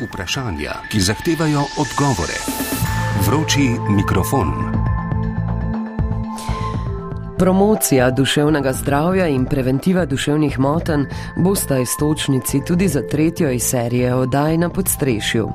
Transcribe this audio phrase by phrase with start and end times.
[0.00, 2.38] Vprašanja, ki zahtevajo odgovore.
[3.26, 4.48] Vroči mikrofon.
[7.38, 11.04] Promocija duševnega zdravja in preventiva duševnih motenj
[11.36, 15.48] bosta istočnici tudi za tretjo iz serije oddaj na podstrešju.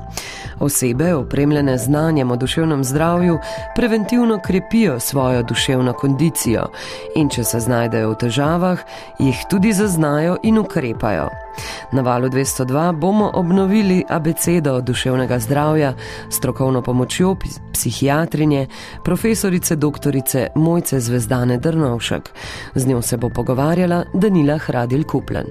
[0.60, 3.38] Osebe, opremljene znanjem o duševnem zdravju,
[3.76, 6.68] preventivno krepijo svojo duševno kondicijo
[7.16, 8.78] in če se znajdejo v težavah,
[9.18, 11.45] jih tudi zaznajo in ukrepajo.
[11.92, 15.94] Na valu 202 bomo obnovili abecedo duševnega zdravja
[16.30, 17.36] s strokovno pomočjo
[17.72, 18.66] psihiatrinje,
[19.04, 20.16] profesorice dr.
[20.54, 22.30] Mojce Zvezdane Drnovšek.
[22.74, 25.46] Z njo se bo pogovarjala Danila Hradil Kuplen.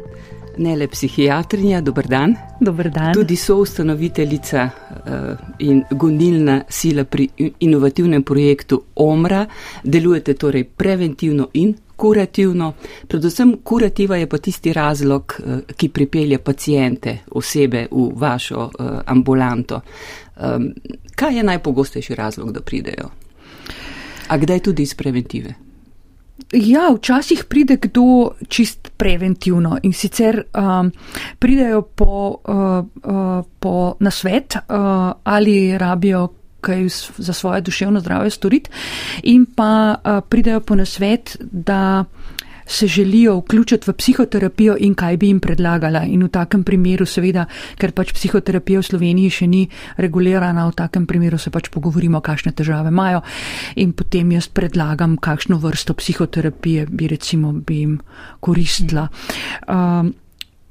[0.58, 2.36] Ne le psihiatrinja, dober dan.
[2.60, 3.14] Dober dan.
[3.14, 5.12] Tudi soustanoviteljica uh,
[5.60, 9.46] in gonilna sila pri inovativnem projektu OMRA.
[9.84, 12.74] Delujete torej preventivno in kurativno.
[13.08, 19.82] Predvsem kurativa je pa tisti razlog, uh, ki pripelje pacijente, osebe v vašo uh, ambulanto.
[20.36, 20.72] Um,
[21.16, 23.10] kaj je najpogostejši razlog, da pridejo?
[24.28, 25.65] A kdaj tudi iz preventive?
[26.54, 30.92] Ja, včasih pride kdo čist preventivno in sicer um,
[31.40, 36.28] pridejo po, uh, uh, po nasvet uh, ali rabijo
[36.62, 38.70] kaj za svoje duševno zdravje storiti
[39.24, 42.06] in pa uh, pridejo po nasvet, da
[42.66, 46.04] se želijo vključiti v psihoterapijo in kaj bi jim predlagala.
[46.04, 47.46] In v takem primeru, seveda,
[47.78, 49.62] ker pač psihoterapija v Sloveniji še ni
[49.98, 53.22] regulirana, v takem primeru se pač pogovorimo, kakšne težave imajo
[53.76, 58.00] in potem jaz predlagam, kakšno vrsto psihoterapije bi recimo bi jim
[58.40, 59.08] koristila.
[59.68, 60.10] Uh,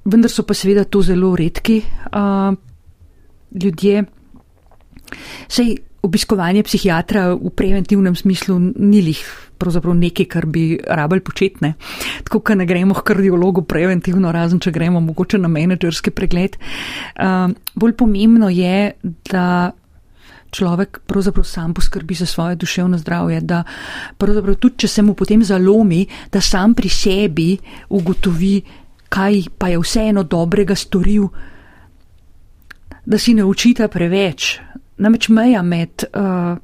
[0.04, 2.54] vendar so pa seveda to zelo redki uh,
[3.54, 4.04] ljudje.
[5.48, 9.22] Sej obiskovanje psihiatra v preventivnem smislu ni lih
[9.58, 11.74] pravzaprav nekaj, kar bi rabel početne.
[12.26, 16.58] Tako, da ne gremo k kardiologu preventivno, razen če gremo mogoče na menedžerski pregled.
[17.16, 18.92] Uh, bolj pomembno je,
[19.30, 19.72] da
[20.54, 23.62] človek pravzaprav sam poskrbi za svoje duševno zdravje, da
[24.18, 27.48] pravzaprav tudi, če se mu potem zalomi, da sam pri sebi
[27.88, 28.54] ugotovi,
[29.08, 31.28] kaj pa je vseeno dobrega storil,
[33.04, 34.54] da si ne učita preveč.
[34.96, 36.56] Namreč meja med uh,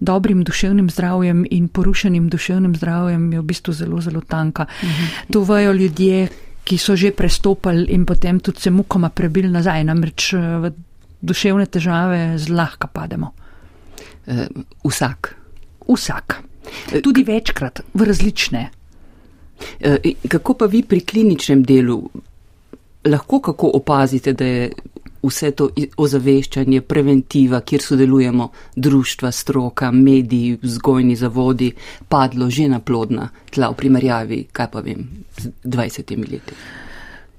[0.00, 4.66] dobrim duševnim zdravjem in porušenim duševnim zdravjem je v bistvu zelo, zelo tanka.
[4.82, 5.04] Mhm.
[5.32, 6.28] To vajo ljudje,
[6.64, 10.72] ki so že prestopali in potem tudi se mukoma prebili nazaj, namreč eh, v
[11.20, 13.32] duševne težave zlahka pademo.
[14.26, 14.46] Uh,
[14.84, 15.34] vsak.
[15.88, 16.42] Vsak.
[17.02, 18.70] Tudi večkrat, v različne.
[19.80, 19.96] Uh,
[20.28, 21.98] kako pa vi pri kliničnem delu
[23.04, 24.70] lahko kako opazite, da je
[25.24, 31.72] vse to ozaveščanje, preventiva, kjer sodelujemo društva, stroka, mediji, vzgojni zavodi,
[32.08, 35.06] padlo že na plodna tla v primerjavi, kaj pa vem,
[35.38, 36.58] z 20 leti.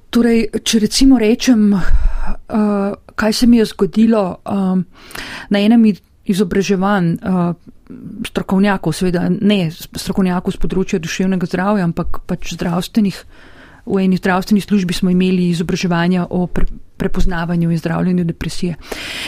[0.10, 4.78] Torej, če recimo rečem, uh, kaj se mi je zgodilo uh,
[5.50, 5.90] na enem
[6.26, 7.52] izobraževanj uh,
[8.26, 13.20] strokovnjakov, seveda ne strokovnjakov z področja duševnega zdravja, ampak pač zdravstvenih
[13.86, 16.66] v eni zdravstveni službi smo imeli izobraževanja o pre,
[16.98, 18.76] prepoznavanju in zdravljenju depresije.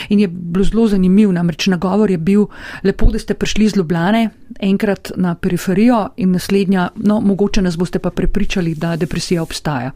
[0.10, 2.46] In je bilo zelo zanimivo, namreč nagovor je bil,
[2.84, 4.30] lepo, da ste prišli iz Ljubljane,
[4.60, 9.92] enkrat na periferijo in naslednja, no, mogoče nas boste pa prepričali, da depresija obstaja.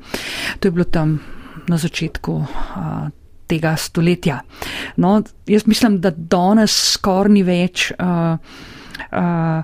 [0.59, 1.19] To je bilo tam
[1.67, 2.45] na začetku.
[2.75, 3.09] A,
[3.51, 4.39] tega stoletja.
[4.95, 8.37] No, jaz mislim, da danes skoraj ni več uh,
[9.11, 9.63] uh,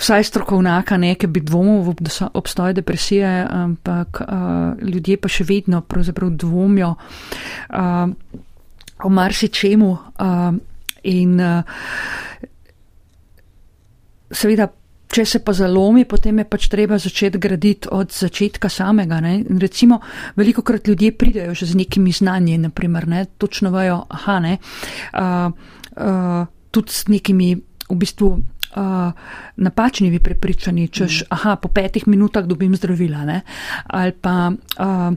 [0.00, 1.94] vsaj strokovnjaka nekaj bi dvomil v
[2.34, 4.28] obstoj depresije, ampak uh,
[4.80, 8.10] ljudje pa še vedno pravzaprav dvomijo uh,
[9.04, 10.52] o marsičemu uh,
[11.02, 11.64] in uh,
[14.30, 14.70] seveda.
[15.10, 19.16] Če se pa zalomi, potem je pač treba začeti graditi od začetka samega.
[19.18, 19.40] Ne?
[19.58, 19.96] Recimo,
[20.38, 23.24] veliko krat ljudje pridejo že z nekimi znanji, naprimer, ne?
[23.34, 24.52] točno vajo, aha, ne,
[25.18, 25.50] uh,
[25.98, 27.56] uh, tudi s nekimi
[27.90, 28.30] v bistvu
[28.76, 29.12] uh,
[29.56, 31.26] napačnimi prepričani, češ, mm.
[31.30, 33.40] aha, po petih minutah dobim zdravila, ne?
[33.86, 35.14] ali pa uh,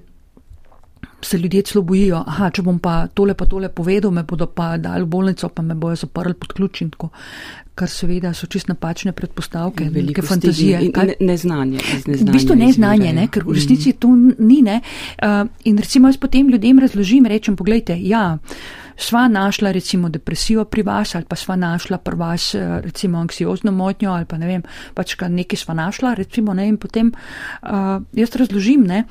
[1.24, 4.78] se ljudje celo bojijo, aha, če bom pa tole pa tole povedal, me bodo pa
[4.78, 7.10] dali v bolnico, pa me bojo zaprli pod ključ in tako.
[7.74, 10.82] Kar seveda so čist napačne predpostavke, velike fantazije.
[10.86, 11.80] In ne, neznanje.
[12.06, 13.98] V bistvu neznanje, ne, ker v resnici mm.
[13.98, 14.12] to
[14.46, 14.60] ni.
[14.62, 14.82] Ne.
[15.18, 18.38] Uh, in recimo jaz potem ljudem razložim, rečem, pogledajte, ja
[18.98, 23.72] sva našla recimo depresijo pri vas ali pa sva našla pri vas eh, recimo anksiozno
[23.72, 24.64] motnjo ali pa ne vem,
[24.94, 29.04] pač nekaj sva našla recimo ne in potem uh, jaz razložim, ne,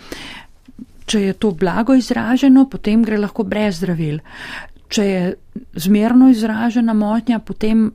[1.06, 4.20] če je to blago izraženo, potem gre lahko brez zdravil.
[4.92, 5.22] Če je
[5.80, 7.90] zmerno izražena motnja, potem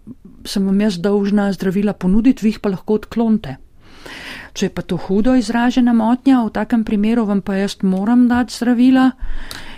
[0.47, 3.57] sem vam jaz dolžna zdravila ponuditi, vi jih pa lahko odklonite.
[4.57, 8.55] Če je pa to hudo izražena motnja, v takem primeru vam pa jaz moram dati
[8.55, 9.11] zdravila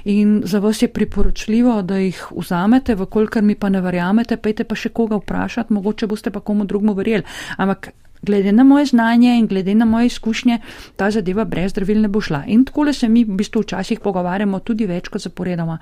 [0.04, 4.76] in za vas je priporočljivo, da jih vzamete, vkolikor mi pa ne verjamete, pejte pa
[4.76, 7.24] še koga vprašati, mogoče boste pa komu drugmu verjeli.
[7.58, 7.92] Ampak
[8.22, 10.60] glede na moje znanje in glede na moje izkušnje,
[10.96, 12.44] ta zadeva brez zdravil ne bo šla.
[12.48, 15.78] In tako se mi v bistvu včasih pogovarjamo tudi večkrat zaporedoma.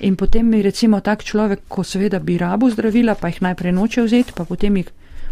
[0.00, 4.02] In potem mi recimo tak človek, ko seveda bi rabo zdravila, pa jih najprej noče
[4.02, 4.90] vzeti, pa potem jih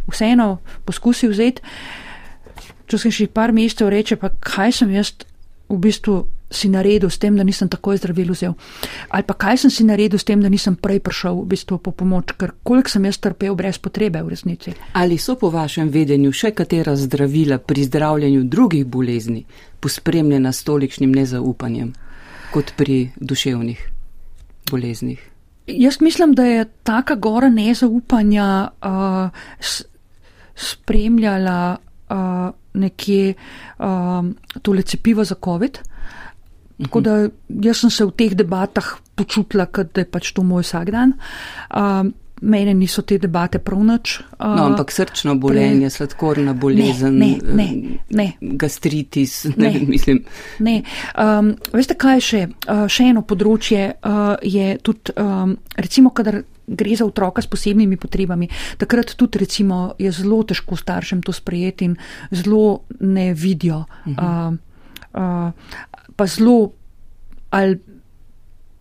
[0.09, 1.63] vseeno poskusi vzeti,
[2.87, 5.13] če se še par mesecev reče, pa kaj sem jaz
[5.69, 8.55] v bistvu si naredil s tem, da nisem takoj zdravil vzel.
[9.11, 11.91] Ali pa kaj sem si naredil s tem, da nisem prej prišel v bistvu po
[11.91, 14.75] pomoč, ker koliko sem jaz trpel brez potrebe v resnici.
[14.95, 19.43] Ali so po vašem vedenju še katera zdravila pri zdravljanju drugih bolezni
[19.83, 21.93] pospremljena s tolikšnim nezaupanjem
[22.55, 23.81] kot pri duševnih
[24.71, 25.19] boleznih?
[25.67, 29.35] Jaz mislim, da je taka gora nezaupanja uh,
[30.55, 31.77] spremljala
[32.07, 34.23] uh, nekje uh,
[34.63, 35.75] tole cepivo za COVID.
[35.83, 35.96] Uh,
[36.83, 37.17] Tako da
[37.49, 41.17] jaz sem se v teh debatah počutila, da je pač to moj vsak dan.
[41.73, 44.19] Uh, mene niso te debate prav noč.
[44.21, 45.91] Uh, no, ampak srčno bolenje, pre...
[45.91, 47.69] sladkorna bolezen, ne, ne,
[48.11, 50.21] ne, gastritis, ne, ne mislim.
[50.61, 50.83] Ne.
[51.17, 52.43] Um, veste, kaj je še?
[52.69, 57.97] Uh, še eno področje uh, je tudi, um, recimo, kadar gre za otroka s posebnimi
[57.97, 61.97] potrebami, takrat tudi recimo je zelo težko staršem to sprejeti in
[62.35, 63.85] zelo ne vidijo.
[64.05, 64.59] Uh -huh.
[65.15, 66.71] uh, uh, pa zelo
[67.51, 67.79] ali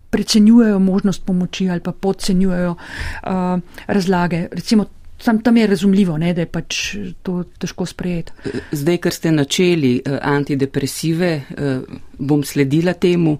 [0.09, 4.47] precenjujejo možnost pomoči ali pa podcenjujejo uh, razlage.
[4.51, 4.85] Recimo,
[5.19, 8.31] sam tam je razumljivo, ne, da je pač to težko sprejeti.
[8.71, 13.37] Zdaj, ker ste načeli uh, antidepresive, uh, bom sledila temu,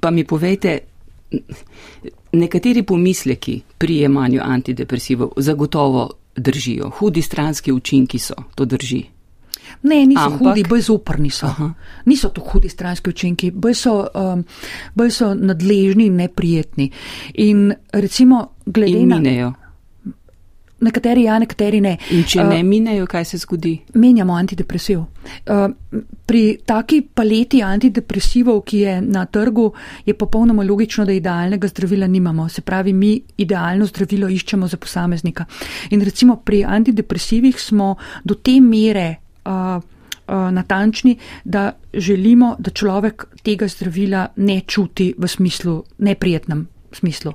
[0.00, 0.78] pa mi povejte,
[2.32, 6.90] nekateri pomisleki pri jemanju antidepresivov zagotovo držijo.
[6.98, 9.04] Hudi stranski učinki so, to drži.
[9.82, 11.46] Ne, niso Ampak, hudi, bolj zoprni so.
[11.46, 11.70] Aha.
[12.06, 14.44] Niso to hudi stranski učinki, bolj so, um,
[14.94, 16.90] bolj so nadležni in neprijetni.
[17.34, 19.50] In recimo, glede in minejo.
[19.50, 19.66] na.
[20.76, 21.94] Nekateri ja, nekateri ne.
[22.12, 23.72] In če ne uh, minejo, kaj se zgodi?
[23.96, 24.98] Menjamo antidepresiv.
[25.48, 25.62] Uh,
[26.28, 29.70] pri taki paleti antidepresivov, ki je na trgu,
[30.04, 32.48] je popolnoma logično, da idealnega zdravila nimamo.
[32.52, 35.46] Se pravi, mi idealno zdravilo iščemo za posameznika.
[35.96, 39.14] In recimo pri antidepresivih smo do te mere
[39.46, 39.82] uh,
[40.50, 46.66] natančni, da želimo, da človek tega zdravila ne čuti v smislu neprijetnem.
[46.92, 47.32] Smislu.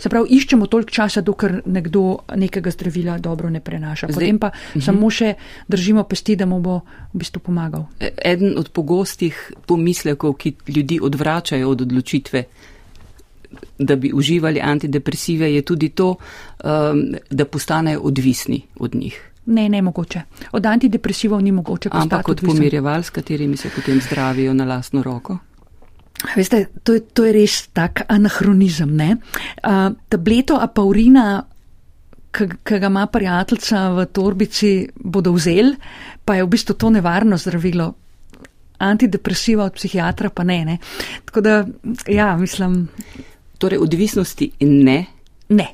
[0.00, 4.08] Se pravi, iščemo toliko časa, dokler nekdo nekega zdravila dobro ne prenaša.
[4.10, 4.80] Zdaj, Potem pa uh mhm.
[4.80, 4.84] -huh.
[4.84, 5.34] samo še
[5.68, 6.80] držimo pesti, da mu bo
[7.12, 7.84] v bistvu pomagal.
[8.00, 12.44] E, eden od pogostih pomislekov, ki ljudi odvračajo od odločitve,
[13.78, 16.16] da bi uživali antidepresive, je tudi to,
[16.64, 19.33] um, da postanejo odvisni od njih.
[19.46, 20.20] Ne, ne mogoče.
[20.52, 21.88] Od antidepresivov ni mogoče.
[21.92, 25.38] Ampak kot pomirjeval, s katerimi se potem zdravijo na lastno roko?
[26.36, 28.94] Veste, to je, to je res tak anahronizem.
[28.96, 31.44] Uh, tableto apaurina,
[32.34, 35.76] ki ga ima prijateljica v torbici, bodo vzeli,
[36.24, 37.92] pa je v bistvu to nevarno zdravilo.
[38.78, 40.64] Antidepresiva od psihiatra pa ne.
[40.64, 40.78] ne.
[41.24, 41.64] Tako da,
[42.08, 42.88] ja, mislim.
[43.58, 45.04] Torej, odvisnosti ne.
[45.48, 45.68] Ne.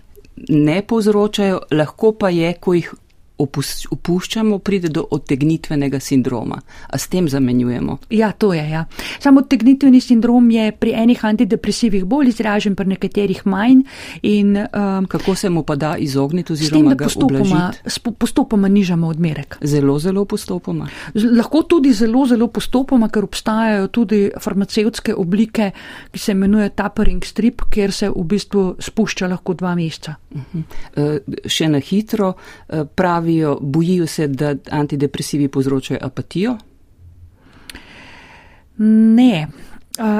[0.49, 2.93] Ne povzročajo, lahko pa je, ko jih
[3.41, 6.61] opuščamo, pride do odtegnitvenega sindroma.
[6.91, 7.99] A s tem zamenjujemo?
[8.11, 8.63] Ja, to je.
[8.71, 8.85] Ja.
[9.21, 13.83] Samo odtegnitveni sindrom je pri enih antidepresivih bolj izražen, pri nekaterih manj.
[14.23, 17.73] In, um, Kako se mu pa da izogniti oziroma tem, ga postopoma,
[18.19, 19.59] postopoma nižamo odmerek?
[19.63, 20.89] Zelo, zelo postopoma.
[21.15, 25.71] Z, lahko tudi zelo, zelo postopoma, ker obstajajo tudi farmacevtske oblike,
[26.13, 30.15] ki se imenuje tapering strip, kjer se v bistvu spušča lahko dva meseca.
[30.35, 30.63] Uh -huh.
[30.97, 36.57] uh, še na hitro uh, pravi pravijo, bojijo se, da antidepresivi povzročajo apatijo?
[38.79, 39.49] Ne,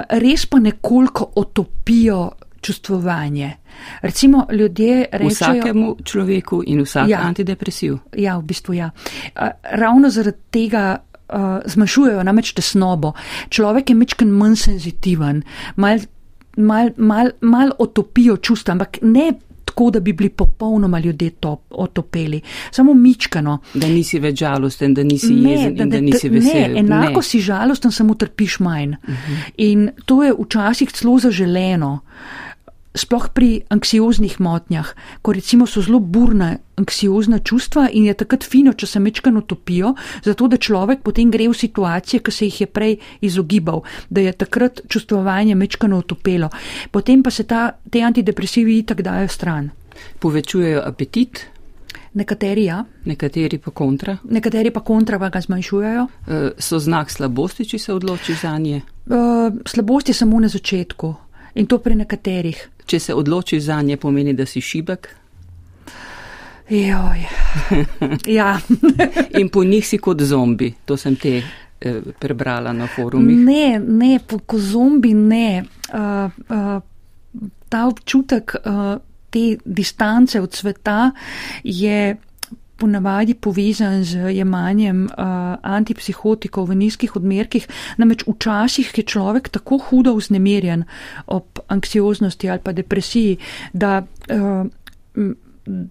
[0.09, 3.57] res pa nekoliko otopijo čustvovanje.
[4.03, 5.29] Recimo ljudje rečejo.
[5.31, 7.99] Vsakemu človeku in vsak ja, antidepresiv.
[8.17, 8.91] Ja, v bistvu ja.
[9.63, 10.99] Ravno zaradi tega.
[11.31, 13.13] Uh, zmanjšujejo namreč tesnobo.
[13.55, 15.45] Človek je mečken manj senzitiven,
[15.77, 16.01] mal,
[16.57, 19.29] mal, mal, mal otopijo čustva, ampak ne
[19.71, 22.41] tako, da bi bili popolnoma ljudje top, otopeli.
[22.71, 23.59] Samo mičkano.
[23.75, 26.75] Da nisi več žalosten, da nisi ne, jezen da, in da, da nisi vesel.
[26.75, 27.23] Ne, enako ne.
[27.23, 28.95] si žalosten, samo trpiš manj.
[29.03, 29.33] Uh mhm.
[29.33, 29.51] -huh.
[29.57, 32.01] In to je včasih celo zaželeno.
[32.91, 34.89] Sploh pri anksioznih motnjah,
[35.23, 39.93] ko recimo so zelo burna anksiozna čustva in je takrat fino, če se mečkano topijo,
[40.25, 44.33] zato da človek potem gre v situacije, ki se jih je prej izogibal, da je
[44.33, 46.51] takrat čustvovanje mečkano otopelo.
[46.91, 49.71] Potem pa se ta, te antidepresivi itak dajo stran.
[50.19, 51.47] Povečujejo apetit.
[52.15, 52.83] Nekateri ja.
[53.07, 54.17] Nekateri pa kontra.
[54.27, 56.07] Nekateri pa kontra pa ga zmanjšujejo.
[56.27, 58.83] E, so znak slabosti, če se odloči za nje?
[58.83, 59.21] E,
[59.63, 61.15] slabosti samo na začetku
[61.55, 62.69] In to pri nekaterih.
[62.87, 65.09] Če se odločiš za nje, pomeni, da si šibek.
[66.71, 67.27] Joj.
[68.39, 68.61] ja.
[69.39, 70.73] In po njih si kot zombi.
[70.85, 73.39] To sem te eh, prebrala na forumih.
[73.39, 75.65] Ne, ne, kot zombi ne.
[75.91, 76.83] Uh, uh,
[77.69, 78.97] ta občutek uh,
[79.31, 81.11] te distance od sveta
[81.65, 82.17] je
[82.81, 87.69] ponavadi povezan z jemanjem uh, antipsihotikov v nizkih odmerkih.
[88.01, 90.87] Namreč včasih je človek tako hudo vznemirjen
[91.29, 93.37] ob anksioznosti ali pa depresiji,
[93.73, 94.67] da uh,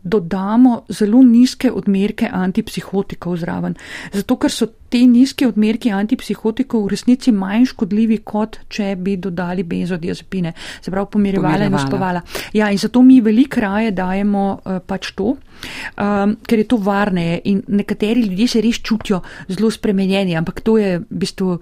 [0.04, 3.76] dodamo zelo nizke odmerke antipsihotikov zraven.
[4.14, 9.64] Zato, ker so te nizke odmerki antipsihotikov v resnici manj škodljivi, kot če bi dodali
[9.64, 12.24] benzodiazepine, se pravi pomirjevala in uspovala.
[12.54, 17.42] Ja, in zato mi veliko raje dajemo uh, pač to, um, ker je to varneje
[17.52, 21.60] in nekateri ljudje se res čutijo zelo spremenjeni, ampak to je v bistvu.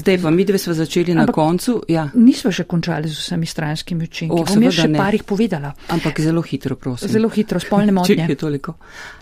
[0.00, 1.76] Zdaj pa mi dve smo začeli Ampak na koncu.
[1.88, 2.08] Ja.
[2.14, 4.44] Nismo še končali z vsemi stranskimi učinki.
[4.48, 5.00] Bom jaz še ne.
[5.00, 5.74] par jih povedala.
[5.92, 7.12] Ampak zelo hitro, prosim.
[7.12, 8.16] Zelo hitro, spolne motnje.
[8.24, 8.76] Če je toliko.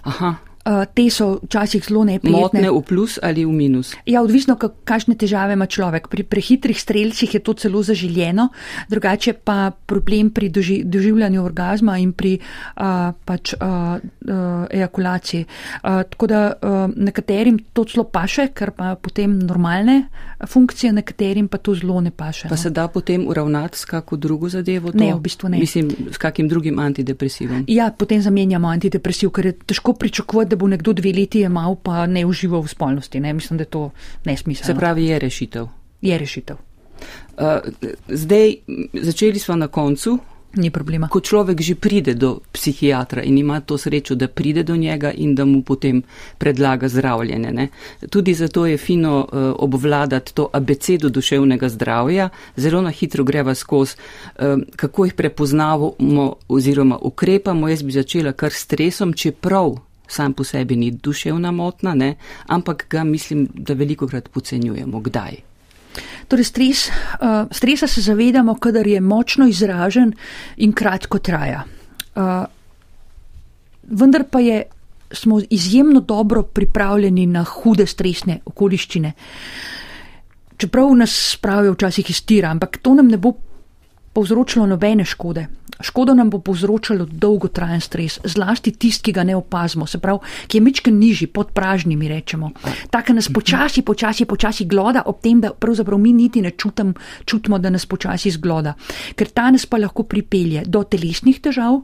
[0.06, 0.36] Aha.
[0.68, 2.40] Eh, te so včasih zelo neprijetne.
[2.40, 3.94] Motne v plus ali v minus?
[4.04, 6.10] Ja, odvisno, kakšne težave ima človek.
[6.12, 8.48] Pri prehitrih streljcih je to celo zaželjeno,
[8.92, 15.46] drugače pa problem pri doži, doživljanju orgazma in pri uh, pač, uh, uh, ejakulaciji.
[15.46, 20.10] Uh, tako da uh, nekaterim to celo paše, ker pa potem normalne
[20.44, 22.52] funkcije, nekaterim pa to zelo ne paše.
[22.52, 22.60] Pa no.
[22.60, 24.92] se da potem uravnati s kako drugo zadevo?
[24.92, 24.98] To?
[24.98, 25.58] Ne, v bistvu ne.
[25.58, 27.64] Mislim, s kakim drugim antidepresivom?
[27.72, 32.26] Ja, potem zamenjamo antidepresiv, ker je težko pričakovati, bo nekdo dve leti imel, pa ne
[32.26, 33.20] užival v spolnosti.
[33.20, 33.32] Ne?
[33.32, 33.90] Mislim, da je to
[34.24, 34.74] nesmiselno.
[34.74, 35.66] Se pravi, je rešitev.
[36.02, 36.56] Je rešitev.
[37.38, 37.44] Uh,
[38.08, 38.54] zdaj,
[38.92, 40.18] začeli smo na koncu.
[40.56, 41.08] Ni problema.
[41.12, 45.34] Ko človek že pride do psihiatra in ima to srečo, da pride do njega in
[45.34, 46.02] da mu potem
[46.38, 47.52] predlaga zdravljenje.
[47.52, 47.68] Ne?
[48.10, 53.96] Tudi zato je fino uh, obvladati to abecedo duševnega zdravja, zelo na hitro greva skozi,
[54.38, 57.68] uh, kako jih prepoznavamo oziroma ukrepamo.
[57.68, 59.76] Jaz bi začela kar stresom, čeprav
[60.08, 62.14] sam po sebi ni duševna motna, ne?
[62.46, 65.00] ampak ga mislim, da veliko krat pocenjujemo.
[65.00, 65.36] Kdaj?
[66.28, 70.12] Torej, stres, uh, stresa se zavedamo, kadar je močno izražen
[70.56, 71.64] in kratko traja.
[72.14, 72.44] Uh,
[73.82, 74.62] vendar pa je,
[75.12, 79.12] smo izjemno dobro pripravljeni na hude stresne okoliščine.
[80.56, 83.32] Čeprav nas spravijo včasih iz tira, ampak to nam ne bo
[84.18, 85.46] povzročilo nobene škode.
[85.80, 90.18] Škodo nam bo povzročalo dolgotrajen stres, zlasti tisti, ki ga ne opazimo, se pravi,
[90.50, 92.50] ki je mečken nižji, pod pražnimi rečemo.
[92.90, 96.94] Tako nas počasi, počasi, počasi gloda, ob tem, da pravzaprav mi niti ne čutim,
[97.24, 98.74] čutimo, da nas počasi zgloda.
[99.14, 101.78] Ker ta nas pa lahko pripelje do telesnih težav,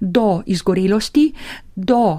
[0.00, 1.28] do izgorelosti,
[1.76, 2.18] do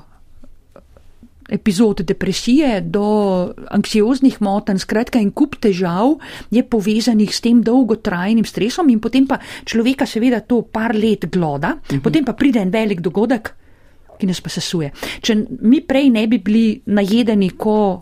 [1.49, 6.17] epizod depresije do anksioznih motenj, skratka in kup težav
[6.51, 11.67] je povezanih s tem dolgotrajnim stresom in potem pa človeka seveda to par let gloda,
[11.67, 11.97] uh mhm.
[11.97, 12.03] -huh.
[12.03, 13.53] potem pa pride en velik dogodek,
[14.19, 14.91] ki nas pa sesuje.
[15.21, 18.01] Če mi prej ne bi bili najedeni ko uh,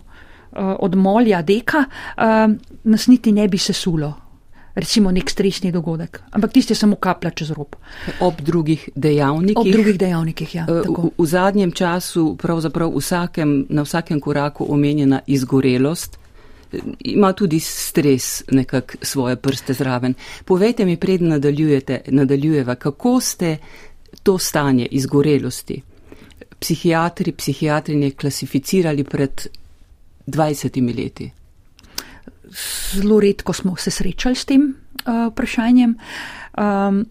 [0.80, 4.25] od molja deka, uh, nas niti ne bi sesulo
[4.76, 6.22] recimo nek stresni dogodek.
[6.32, 7.76] Ampak tisti je samo kaplja čez rob.
[8.20, 9.58] Ob drugih dejavnikih.
[9.58, 10.68] Ob drugih dejavnikih, ja.
[10.70, 16.20] Eh, v, v zadnjem času pravzaprav vsakem, na vsakem koraku omenjena izgorelost.
[16.74, 20.14] Eh, ima tudi stres nekak svoje prste zraven.
[20.46, 23.58] Povejte mi, preden nadaljujete, nadaljujeva, kako ste
[24.24, 25.82] to stanje izgorelosti
[26.60, 29.48] psihiatri, psihiatrinje klasificirali pred
[30.28, 31.32] 20 leti?
[32.94, 34.74] Zelo redko smo se srečali s tem
[35.06, 35.96] uh, vprašanjem,
[36.58, 37.06] um,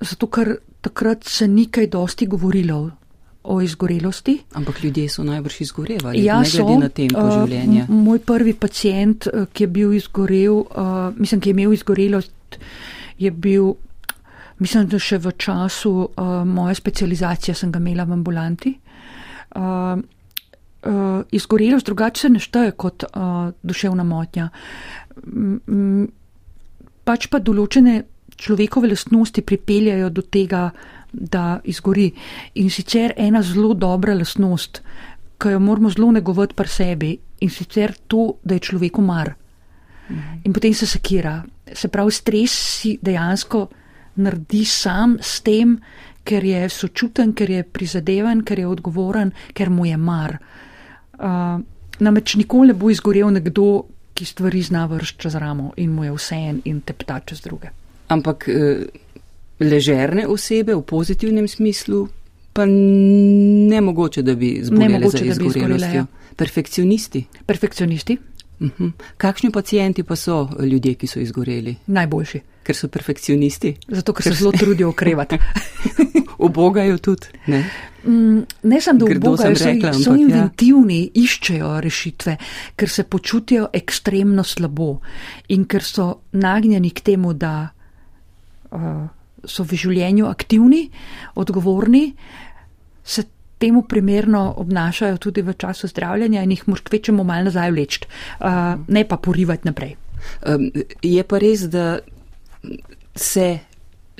[0.00, 2.90] zato ker takrat se ni kaj dosti govorilo
[3.48, 4.38] o izgorelosti.
[4.52, 7.86] Ampak ljudje so najbrž izgorevali, ja, ne glede na tempo uh, življenja.
[7.88, 12.58] Moj prvi pacijent, uh, ki je bil izgorel, uh, mislim, ki je imel izgorelost,
[13.18, 13.72] je bil,
[14.58, 18.74] mislim, da še v času uh, moje specializacije sem ga imela v ambulanti.
[19.56, 19.96] Uh,
[20.88, 24.48] uh, izgorelost drugače se ne šteje kot uh, duševna motnja.
[25.26, 26.06] Mm,
[27.04, 28.02] pač pa določene
[28.38, 30.68] človekove lastnosti pripeljajo do tega,
[31.12, 32.10] da izgori.
[32.60, 34.82] In sicer ena zelo dobra lastnost,
[35.40, 39.34] ki jo moramo zelo negovati pri sebi, in sicer to, da je človeku mar.
[40.08, 40.40] Mhm.
[40.44, 41.42] In potem se sekira.
[41.72, 43.68] Se pravi, stres si dejansko
[44.16, 45.78] naredi sam s tem,
[46.24, 50.38] ker je sočuten, ker je prizadeven, ker je odgovoren, ker mu je mar.
[51.18, 51.60] Uh,
[51.98, 53.84] namreč nikoli ne bo izgorel nekdo,
[54.14, 57.70] ki stvari zna vršiti čez ramo in mu je vse en in tepta čez druge.
[58.08, 58.84] Ampak uh,
[59.60, 62.08] ležerne osebe v pozitivnem smislu
[62.52, 65.94] pa ne mogoče, da bi zbolele za izgorelostjo.
[65.94, 66.06] Ja.
[66.36, 67.24] Perfekcionisti.
[67.46, 68.16] Perfekcionisti.
[68.60, 68.84] Uh mhm.
[68.84, 68.92] -huh.
[69.16, 71.76] Kakšni pacijenti pa so ljudje, ki so izgoreli?
[71.86, 72.40] Najboljši.
[72.68, 73.74] Ker so perfekcionisti.
[73.88, 75.40] Zato, ker se zelo trudijo okrevati.
[76.46, 77.32] Ubogajo tudi.
[77.48, 77.64] Ne,
[78.08, 80.26] Mm, ne samo, da Grdo sem ubogajo, so, rekla, so ampak ja.
[80.26, 82.34] inventivni, iščejo rešitve,
[82.78, 84.92] ker se počutijo ekstremno slabo
[85.52, 87.68] in ker so nagnjeni k temu, da
[88.70, 89.02] uh,
[89.44, 90.84] so v življenju aktivni,
[91.42, 92.04] odgovorni,
[93.02, 93.26] se
[93.58, 98.78] temu primerno obnašajo tudi v času zdravljenja in jih moraš kvečemu malo nazaj vleči, uh,
[98.86, 99.96] ne pa porivati naprej.
[100.46, 100.70] Um,
[101.02, 101.98] je pa res, da
[103.14, 103.48] se,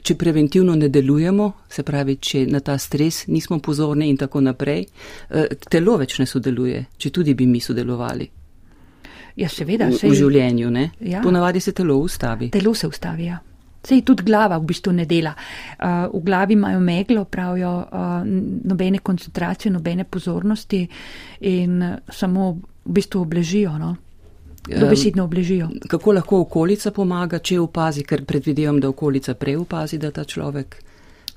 [0.02, 4.86] če preventivno ne delujemo, se pravi, če na ta stres nismo pozorni in tako naprej,
[5.30, 8.30] uh, telo več ne sodeluje, če tudi bi mi sodelovali
[9.38, 10.70] Ja, seveda, v, sej, v življenju.
[10.74, 10.88] Ne?
[11.06, 11.22] Ja.
[11.22, 12.50] Ponavadi se telo ustavi.
[12.50, 13.28] telo se ustavi.
[13.30, 13.38] Ja.
[13.86, 15.30] Sej tudi glava v bistvu ne dela.
[15.78, 20.82] Uh, v glavi imajo meglo, pravijo uh, nobene koncentracije, nobene pozornosti
[21.46, 21.78] in
[22.10, 23.76] samo v bistvu obležijo.
[23.78, 23.94] No?
[24.68, 25.68] Dobesedno obležijo.
[25.88, 30.76] Kako lahko okolica pomaga, če opazi, ker predvidevam, da okolica prej opazi, da ta človek.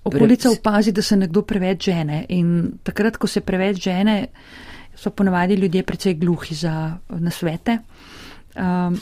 [0.03, 4.27] Okolica Pred- opazi, da se nekdo preveč žene in takrat, ko se preveč žene,
[4.95, 7.77] so ponavadi ljudje precej gluhi za nasvete.
[8.55, 8.97] Um,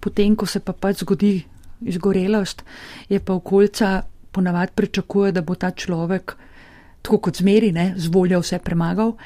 [0.00, 1.42] potem, ko se pa pač zgodi
[1.80, 2.62] izgorelost,
[3.08, 4.02] je pa okolica
[4.32, 6.36] ponavadi pričakuje, da bo ta človek
[7.02, 9.16] tako kot zmeri, ne, z voljo vse premagal,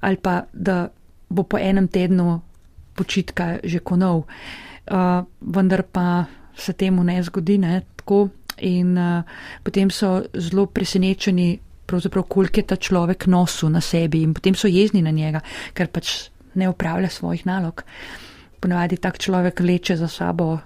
[0.00, 0.88] ali pa da
[1.28, 2.40] bo po enem tednu
[2.98, 4.26] počitka že konov.
[4.88, 6.26] Uh, vendar pa
[6.56, 8.28] se temu ne zgodi, ne, tako.
[8.66, 9.22] In uh,
[9.62, 11.52] potem so zelo presenečeni,
[11.86, 15.92] pravzaprav, koliko je ta človek nosil na sebi, in potem so jezni na njega, ker
[15.92, 17.84] pač ne upravlja svojih nalog.
[18.58, 20.56] Ponavadi tak človek leče za sabo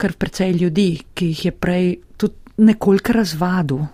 [0.00, 3.84] kar precej ljudi, ki jih je prej tudi nekoliko razvadil,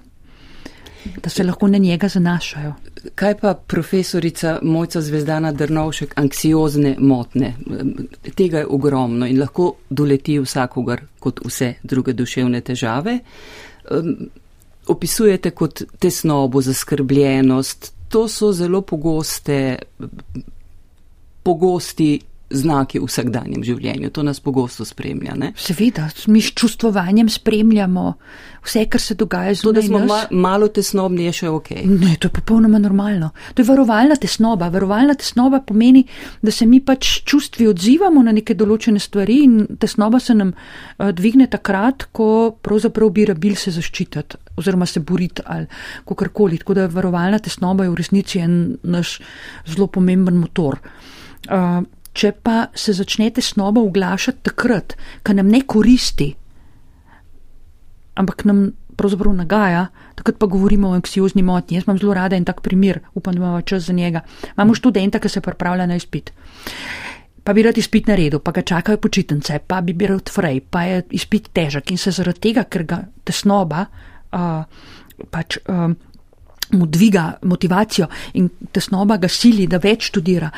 [1.23, 2.75] da se lahko na njega zanašajo.
[3.15, 7.55] Kaj pa profesorica Mojca Zvezdana Drnovšek, anksiozne motne?
[8.35, 13.19] Tega je ogromno in lahko doleti vsakogar kot vse druge duševne težave.
[14.87, 17.93] Opisujete kot tesnobo, zaskrbljenost.
[18.09, 19.79] To so zelo pogoste,
[21.42, 24.11] pogosti znaki v vsakdanjem življenju.
[24.14, 25.35] To nas pogosto spremlja.
[25.38, 25.52] Ne?
[25.59, 28.12] Seveda, mi s čustvovanjem spremljamo
[28.66, 31.70] vse, kar se dogaja To, da smo ma, malo tesnobni, je še ok.
[31.87, 33.32] Ne, to je popolnoma normalno.
[33.54, 34.68] To je varovalna tesnoba.
[34.74, 36.04] Varovalna tesnoba pomeni,
[36.42, 41.11] da se mi pač čustvi odzivamo na neke določene stvari in tesnoba se nam uh,
[41.16, 42.28] dvigne takrat, ko
[42.62, 45.66] pravzaprav bi rabil se zaščititi oziroma se boriti ali
[46.09, 46.62] kakorkoli.
[46.62, 49.18] Tako da varovalna tesnoba je v resnici en naš
[49.68, 50.78] zelo pomemben motor.
[51.46, 51.85] Uh,
[52.16, 56.31] če pa se začne tesnoba oglašati takrat, ko nam ne koristi,
[58.16, 61.76] ampak nam pravzaprav nagaja, takrat pa govorimo o anksiozni motnji.
[61.76, 64.22] Jaz imam zelo rada en tak primer, upam, da imamo čas za njega.
[64.55, 66.33] Imamo študenta, ki se pripravlja na izpit.
[67.44, 71.02] Pa bi rad izpit naredil, pa ga čakajo počitnice, pa bi bil frej, pa je
[71.20, 73.85] izpit težek in se zaradi tega, ker ga tesnoba
[74.33, 74.64] uh,
[75.31, 75.61] pač.
[75.68, 75.92] Uh,
[76.72, 80.50] mu dviga motivacijo in tesnoba ga sili, da več študira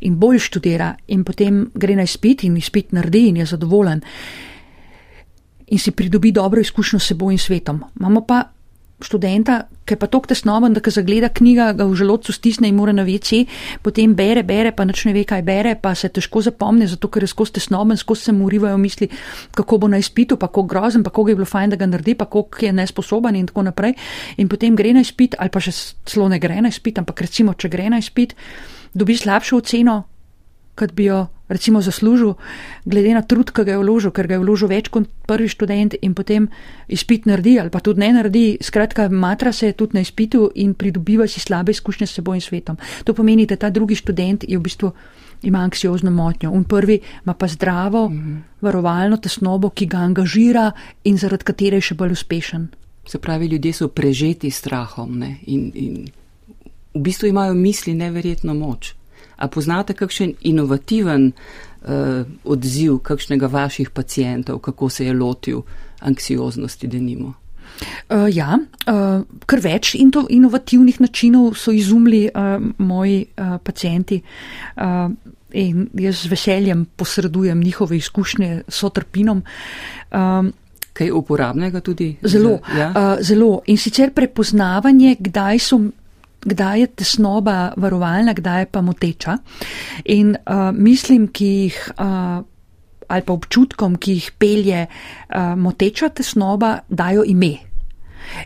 [0.00, 4.02] in bolj študira in potem gre na izpit in izpit naredi in je zadovoljen
[5.66, 7.82] in si pridobi dobro izkušnjo s seboj in svetom.
[7.98, 8.42] Imamo pa
[9.02, 12.78] študenta, ki je pa tok tesnoben, da ko zagleda knjiga, ga v želodcu stisne in
[12.78, 13.42] mora na vece,
[13.84, 17.26] potem bere, bere, pa nič ne ve, kaj bere, pa se težko zapomne, zato ker
[17.26, 19.10] je skozi tesnoben, skozi se mu urivajo misli,
[19.54, 22.16] kako bo na izpitu, pa kako grozen, pa kako je bilo fajn, da ga naredi,
[22.16, 23.94] pa kako je nesposoben in tako naprej.
[24.40, 25.76] In potem gre na izpit, ali pa še
[26.08, 28.32] celo ne gre na izpit, ampak recimo, če gre na izpit,
[28.96, 30.02] dobi slabšo oceno,
[30.76, 32.34] kot bi jo recimo zaslužil,
[32.84, 35.94] glede na trud, ki ga je vložil, ker ga je vložil več kot prvi študent
[36.02, 36.48] in potem
[36.90, 38.46] izpit naredi ali pa tudi ne naredi.
[38.60, 42.80] Skratka, matra se tudi na izpitu in pridobiva si slabe izkušnje s seboj in svetom.
[43.04, 44.92] To pomeni, da ta drugi študent je v bistvu
[45.42, 46.50] ima anksiozno motnjo.
[46.54, 48.40] In prvi ima pa zdravo, mm -hmm.
[48.60, 50.72] varovalno tesnobo, ki ga angažira
[51.04, 52.68] in zaradi katere je še bolj uspešen.
[53.06, 55.36] Se pravi, ljudje so prežeti strahom ne?
[55.46, 56.06] in, in
[56.94, 58.94] v bistvu imajo misli neverjetno moč.
[59.36, 65.62] A poznate kakšen inovativen uh, odziv kakšnega vaših pacijentov, kako se je lotil
[66.00, 67.34] anksioznosti, da nimo?
[68.08, 74.22] Uh, ja, uh, kar več in to inovativnih načinov so izumili uh, moji uh, pacijenti
[74.22, 75.10] uh,
[75.52, 79.42] in jaz z veseljem posredujem njihove izkušnje s otrpinom.
[80.12, 80.52] Um,
[80.96, 82.14] Kaj uporabnega tudi?
[82.22, 82.88] Zelo, za, ja?
[82.88, 83.60] uh, zelo.
[83.66, 85.80] In sicer prepoznavanje, kdaj so
[86.44, 89.38] kdaj je tesnoba varovalna, kdaj je pa moteča.
[90.04, 91.80] In uh, mislim, ki jih.
[91.98, 92.44] Uh,
[93.06, 97.52] ali pa občutkom, ki jih pelje uh, moteča tesnoba, dajo ime.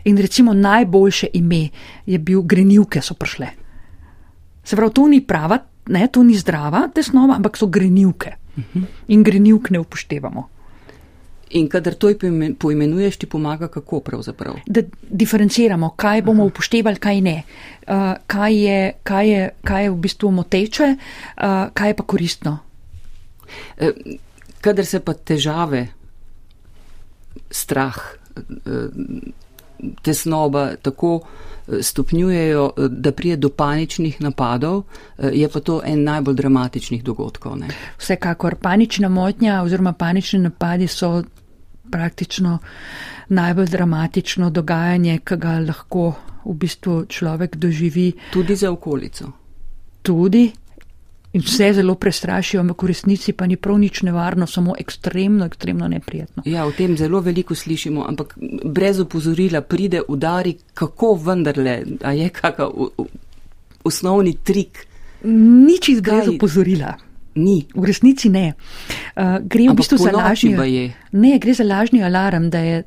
[0.05, 1.69] In recimo najboljše ime
[2.05, 3.47] je bil grenivke so prišle.
[4.63, 8.35] Se pravi, to ni prava, ne, to ni zdrava tesnoba, ampak so grenivke.
[9.07, 10.47] In grenivk ne upoštevamo.
[11.53, 12.11] In kadar to
[12.59, 14.61] poimenuješ, ti pomaga kako pravzaprav?
[14.65, 16.47] Da diferenciramo, kaj bomo Aha.
[16.47, 17.43] upoštevali, kaj ne.
[17.87, 22.57] Uh, kaj, je, kaj, je, kaj je v bistvu moteče, uh, kaj je pa koristno.
[23.81, 23.89] Uh,
[24.61, 25.87] kadar se pa težave,
[27.51, 27.99] strah,
[28.47, 29.31] uh,
[30.01, 34.83] tesnoba tako eh, stopnjujejo, da prije do paničnih napadov,
[35.17, 37.57] je pa to en najbolj dramatičnih dogodkov.
[37.57, 37.67] Ne?
[37.97, 41.23] Vsekakor panična motnja oziroma panični napadi so
[41.91, 42.57] praktično
[43.29, 46.13] najbolj dramatično dogajanje, ki ga lahko
[46.45, 48.11] v bistvu človek doživi.
[48.33, 49.31] Tudi za okolico.
[50.01, 50.49] Tudi,
[51.33, 55.87] in vse zelo prestrašijo, ampak v resnici pa ni prav nič nevarno, samo ekstremno, ekstremno
[55.87, 56.43] neprijetno.
[56.45, 62.29] Ja, o tem zelo veliko slišimo, ampak brez upozorila pride udari, kako vendarle, a je
[62.29, 62.71] kakav
[63.83, 64.85] osnovni trik.
[65.23, 66.97] Nič iz brez upozorila.
[67.35, 67.63] Ni.
[67.75, 68.51] V resnici ne.
[68.51, 70.55] Uh, gre v bistvu za lažni,
[71.11, 72.83] ne, gre za lažni alarm, da je,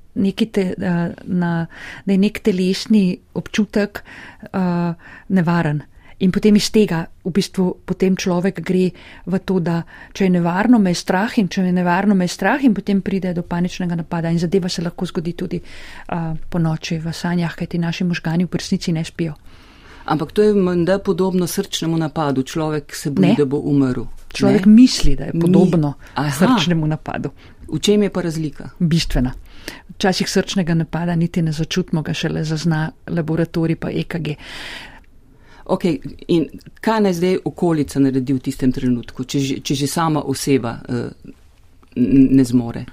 [0.53, 1.67] te, uh, na,
[2.05, 4.05] da je nek telesni občutek
[4.53, 4.95] uh,
[5.29, 5.83] nevaren.
[6.23, 8.93] In potem iz tega v bistvu potem človek gre
[9.27, 9.83] v to, da
[10.15, 13.03] če je nevarno, me je strah in če je nevarno, me je strah in potem
[13.03, 17.57] pride do paničnega napada in zadeva se lahko zgodi tudi uh, po noči v sanjah,
[17.59, 19.35] kajti naši možgani v resnici ne spijo.
[20.05, 22.43] Ampak to je menda podobno srčnemu napadu.
[22.43, 24.05] Človek se boji, da bo umrl.
[24.35, 24.73] Človek ne?
[24.73, 25.95] misli, da je podobno
[26.39, 27.31] srčnemu napadu.
[27.69, 28.69] V čem je pa razlika?
[28.79, 29.33] Bistvena.
[29.95, 34.29] Včasih srčnega napada niti ne začutimo, ga šele zazna laboratorij pa EKG.
[35.65, 35.85] Ok,
[36.29, 36.45] in
[36.81, 41.33] kaj naj zdaj okolica naredi v tistem trenutku, če, če že sama oseba uh,
[41.97, 42.85] ne zmore?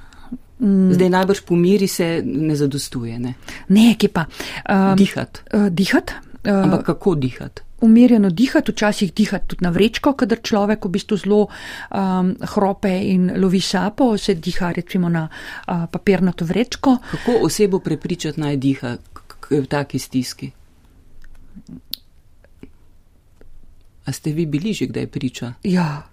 [0.62, 0.94] Mm.
[0.94, 3.20] Zdaj najbrž pomiri se ne zadostuje.
[3.20, 3.34] Ne,
[3.70, 4.28] ne ki pa.
[4.70, 5.42] Um, dihat.
[5.52, 6.14] Uh, dihat.
[6.44, 7.62] Uh, Ampak kako dihati?
[7.82, 13.32] Umirjeno dihati, včasih dihati tudi na vrečko, kadar človek v bistvu zelo um, hrope in
[13.42, 16.98] lovi sapo, se diha recimo na uh, papirnato vrečko.
[17.12, 18.96] Kako osebo prepričati naj diha
[19.50, 20.52] v taki stiski?
[24.06, 25.54] A ste vi bili že kdaj priča?
[25.64, 26.04] Ja,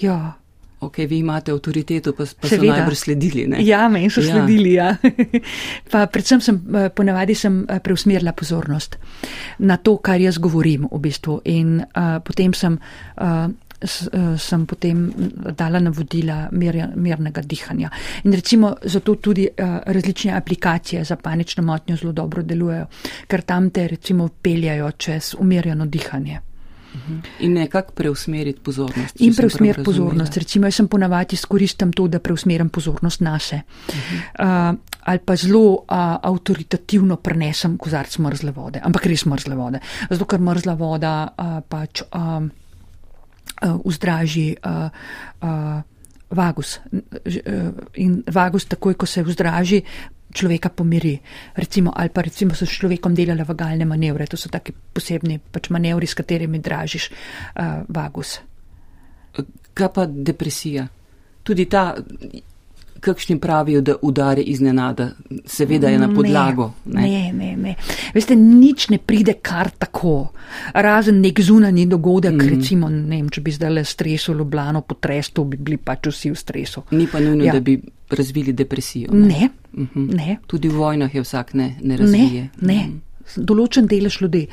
[0.00, 0.41] ja.
[0.82, 3.44] Ok, vi imate avtoriteto, pa, pa so najbolj sledili.
[3.46, 3.60] Ne?
[3.62, 4.34] Ja, meni so ja.
[4.34, 4.72] sledili.
[4.74, 4.88] Ja.
[5.92, 8.98] pa predvsem sem, eh, ponavadi sem eh, preusmerila pozornost
[9.62, 11.38] na to, kar jaz govorim v bistvu.
[11.54, 13.46] In uh, potem sem, uh,
[13.78, 15.06] s, uh, sem potem
[15.54, 17.90] dala navodila mir, mirnega dihanja.
[18.26, 22.88] In recimo zato tudi uh, različne aplikacije za panično motnjo zelo dobro delujejo,
[23.30, 26.40] ker tam te recimo peljajo čez umirjeno dihanje.
[27.40, 29.20] In nekako preusmeriti pozornost.
[29.20, 30.36] In preusmeriti pozornost.
[30.36, 33.60] Recimo, jaz sem ponavadi izkoristim to, da preusmerim pozornost na se.
[33.88, 34.72] Uh -huh.
[34.72, 35.84] uh, ali pa zelo uh,
[36.22, 39.80] avtoritativno prenesem kozarc mrzle vode, ampak res mrzle vode.
[40.10, 42.42] Zato, ker mrzla voda uh, pač uh,
[43.62, 44.56] uh, vzdraži.
[44.64, 44.90] Uh,
[45.48, 45.82] uh,
[46.32, 46.80] Vagus.
[47.94, 49.82] In vagus, takoj ko se vzdraži,
[50.32, 51.18] človeka pomiri.
[51.54, 55.70] Recimo, ali pa recimo so s človekom delali vagalne manevre, to so taki posebni pač
[55.70, 58.40] manevri, s katerimi dražiš uh, vagus.
[59.72, 60.86] Kaj pa depresija?
[61.42, 61.94] Tudi ta,
[63.02, 65.10] kakšni pravijo, da udari iznenada,
[65.46, 66.72] seveda je na podlago.
[66.84, 67.56] Ne, ne, ne.
[67.56, 67.74] ne.
[68.14, 70.28] Veste, nič ne pride kar tako.
[70.74, 72.48] Razen nek zunanji dogodek, mm.
[72.48, 76.38] recimo, ne vem, če bi zdaj le stresu Ljubljano potrestil, bi bili pač vsi v
[76.38, 76.84] stresu.
[76.94, 77.56] Ni pa nujno, ja.
[77.58, 79.10] da bi razvili depresijo.
[79.12, 79.26] Ne.
[79.28, 79.50] ne.
[79.72, 79.88] Uh mhm.
[79.94, 80.16] -huh.
[80.16, 80.38] ne.
[80.46, 82.48] Tudi v vojnah je vsak ne, ne razvije.
[82.60, 82.86] Ne, ne.
[82.86, 82.98] Mhm.
[83.36, 84.48] določen delež ljudi.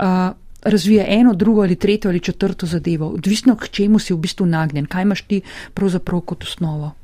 [0.00, 0.32] Uh,
[0.64, 4.86] Razvije eno, drugo ali tretjo ali četrto zadevo, odvisno, k čemu si v bistvu nagnjen,
[4.86, 5.42] kaj imaš ti
[5.74, 6.94] pravzaprav kot osnovo.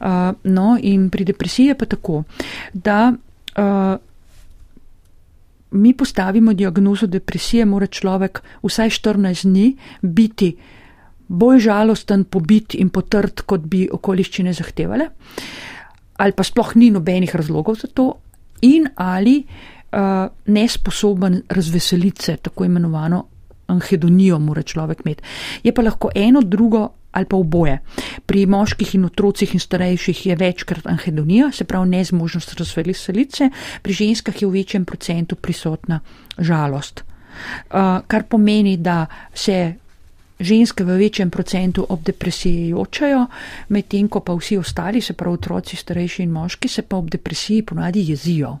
[0.00, 2.22] Uh, no, in pri depresiji je pa tako,
[2.74, 3.12] da
[3.56, 3.96] uh,
[5.70, 10.52] mi postavimo diagnozo depresije, mora človek vsaj 14 dni biti
[11.28, 15.08] bolj žalosten, pobit in potrd, kot bi okoliščine zahtevale.
[15.08, 15.77] Uh,
[16.18, 18.12] ali pa sploh ni nobenih razlogov za to,
[18.60, 23.24] in ali uh, nesposoben razveseliti se, tako imenovano
[23.66, 25.22] anhedonijo, mora človek imeti.
[25.62, 27.78] Je pa lahko eno, drugo ali pa oboje.
[28.26, 33.50] Pri moških in otrocih in starejših je večkrat anhedonija, se pravi nezmožnost razveseliti se,
[33.82, 36.00] pri ženskah je v večjem procentu prisotna
[36.38, 37.04] žalost.
[37.04, 39.74] Uh, kar pomeni, da se
[40.40, 43.26] ženske v večjem procentu ob depresiji jočajo,
[43.68, 47.62] medtem ko pa vsi ostali, se pravi otroci, starejši in moški, se pa ob depresiji
[47.62, 48.58] ponadi jezijo.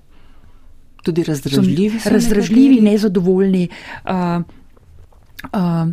[1.02, 2.00] Tudi razdražljivi.
[2.04, 3.68] Razdražljivi, nezadovoljni.
[4.04, 4.42] Uh,
[5.52, 5.88] uh,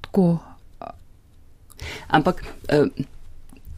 [0.00, 0.38] tako.
[2.08, 2.44] Ampak.
[2.72, 2.88] Uh,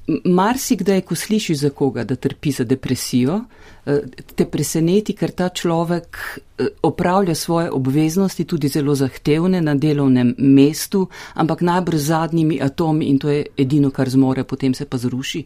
[0.06, 3.40] Marsikdaj, ko slišiš za koga, da trpi za depresijo,
[3.86, 4.00] eh,
[4.34, 6.18] te preseneti, ker ta človek
[6.58, 13.18] eh, opravlja svoje obveznosti, tudi zelo zahtevne na delovnem mestu, ampak najbrž zadnjimi atomi in
[13.18, 15.44] to je edino, kar zmore, potem se pa zruši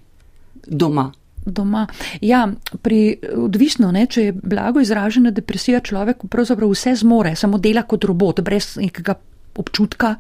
[0.67, 1.13] doma.
[1.47, 1.87] doma.
[2.21, 2.49] Ja,
[2.83, 8.05] pri, odvisno, ne, če je blago izražena depresija, človek pravzaprav vse zmore, samo dela kot
[8.05, 9.15] robot, brez nekega
[9.57, 10.17] občutka.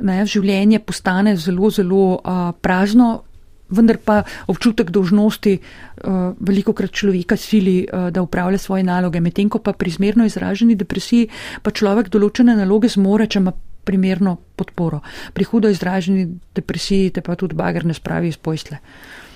[0.00, 3.22] Ne, življenje postane zelo, zelo uh, prazno,
[3.68, 9.20] vendar pa občutek dožnosti uh, veliko krat človeka sili, uh, da upravlja svoje naloge.
[9.20, 11.28] Medtem ko pa pri zmerno izraženi depresiji
[11.62, 13.52] pa človek določene naloge zmore, če ima
[13.86, 15.00] primerno podporo.
[15.32, 18.80] Pri hudo izraženi depresiji te pa tudi bager ne spravi iz posle.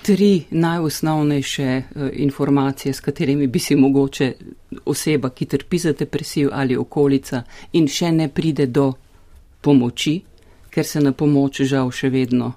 [0.02, 4.32] Tri najosnovnejše uh, informacije, s katerimi bi si mogoče
[4.86, 8.92] oseba, ki trpi za depresijo ali okolica in še ne pride do
[9.60, 10.20] pomoči,
[10.70, 12.54] ker se na pomoč žal še vedno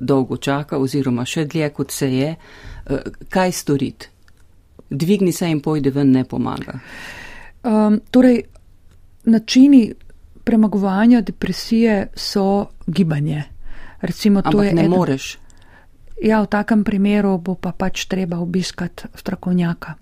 [0.00, 2.98] dolgo čaka oziroma še dlje kot se je, uh,
[3.28, 4.08] kaj storiti?
[4.90, 6.78] Dvigni se in pojdi ven ne pomaga.
[7.66, 8.42] Um, torej,
[9.26, 9.92] načini
[10.44, 13.42] premagovanja depresije so gibanje.
[14.00, 14.90] Recimo, Ampak ne eden...
[14.90, 15.38] moreš.
[16.22, 19.94] Ja, v takem primeru bo pa pač treba obiskati strokovnjaka.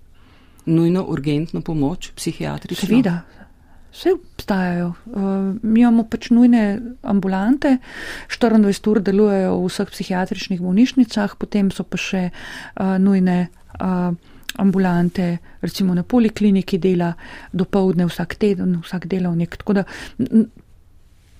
[0.65, 2.87] Nujno urgentno pomoč, psihiatrično?
[2.87, 3.21] Seveda,
[3.95, 4.87] Vse obstajajo.
[5.05, 6.63] Uh, mi imamo pač nujne
[7.07, 7.77] ambulante,
[8.27, 13.37] 24 ur delujejo v vseh psihiatričnih bolnišnicah, potem so pa še uh, nujne
[13.79, 14.11] uh,
[14.59, 17.13] ambulante, recimo na polikliniki dela
[17.53, 19.55] do povdne vsak teden, vsak delovnik.
[19.63, 19.85] Tako da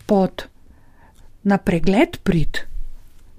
[0.07, 0.47] pod
[1.43, 2.63] na pregled prid,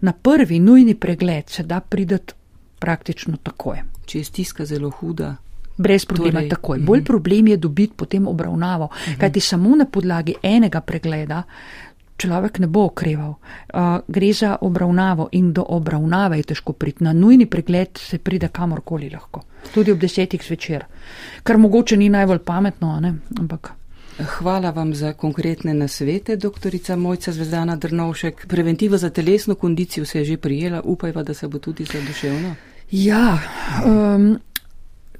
[0.00, 2.34] na prvi nujni pregled se da prideti
[2.78, 3.80] praktično takoj.
[4.06, 5.36] Če je stiska zelo huda,
[5.76, 6.78] brez problema torej, takoj.
[6.78, 7.04] Bolj mm.
[7.04, 9.18] problem je dobiti potem obravnavo, mm -hmm.
[9.18, 11.42] kajti samo na podlagi enega pregleda
[12.16, 13.36] človek ne bo okreval.
[13.36, 17.04] Uh, gre za obravnavo in do obravnave je težko priti.
[17.04, 19.42] Na nujni pregled se pride kamorkoli lahko,
[19.74, 20.84] tudi ob desetih zvečer,
[21.42, 23.14] kar mogoče ni najbolj pametno, ne?
[23.38, 23.72] ampak.
[24.16, 28.46] Hvala vam za konkretne nasvete, doktorica Mojca Zvezdana Drnovšek.
[28.48, 32.54] Preventiva za telesno kondicijo se je že prijela, upajva, da se bo tudi za duševno.
[32.90, 33.38] Ja,
[33.84, 34.38] um,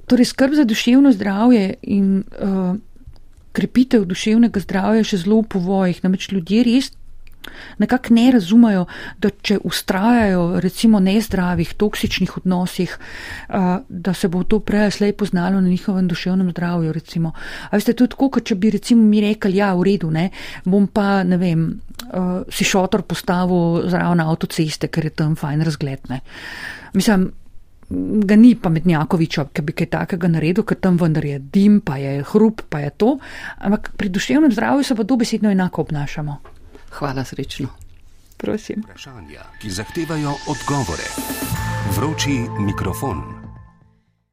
[0.07, 2.77] Torej, skrb za duševno zdravje in uh,
[3.53, 6.05] krepitev duševnega zdravja je še zelo v povojih.
[6.05, 6.93] Namreč ljudje res
[7.79, 8.85] nekako ne razumejo,
[9.23, 12.97] da če ustrajajo recimo nezdravih, toksičnih odnosih,
[13.49, 16.93] uh, da se bo to prej slej poznalo na njihovem duševnem zdravju.
[16.93, 17.33] Recimo.
[17.71, 20.31] A veste, to je tako, kot če bi recimo mi rekli, ja, v redu, ne,
[20.65, 21.67] bom pa, ne vem,
[22.11, 26.21] uh, si šotor postavil zraven avtoceste, ker je tam fajn razgledne.
[26.95, 27.31] Mislim,
[27.91, 32.23] ga ni pametnjakoviča, ki bi kaj takega naredil, ker tam vendar je dim, pa je
[32.33, 33.17] hrup, pa je to.
[33.59, 36.41] Ampak pri duševnem zdravju se pa dobesedno enako obnašamo.
[36.99, 37.69] Hvala srečno.
[38.37, 38.83] Prosim.
[38.85, 41.09] Vprašanja, ki zahtevajo odgovore.
[41.97, 43.36] Vroči mikrofon.